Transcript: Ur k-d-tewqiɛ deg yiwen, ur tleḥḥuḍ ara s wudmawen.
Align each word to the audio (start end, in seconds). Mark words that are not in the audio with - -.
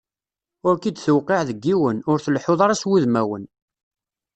Ur 0.67 0.75
k-d-tewqiɛ 0.77 1.39
deg 1.49 1.59
yiwen, 1.67 1.97
ur 2.11 2.17
tleḥḥuḍ 2.25 2.59
ara 2.61 2.79
s 2.81 2.83
wudmawen. 2.89 3.43